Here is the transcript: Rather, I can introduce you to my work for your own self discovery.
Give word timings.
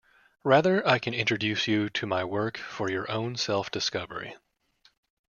Rather, 0.43 0.83
I 0.87 0.97
can 0.97 1.13
introduce 1.13 1.67
you 1.67 1.87
to 1.91 2.07
my 2.07 2.23
work 2.23 2.57
for 2.57 2.89
your 2.89 3.11
own 3.11 3.35
self 3.35 3.69
discovery. 3.69 4.35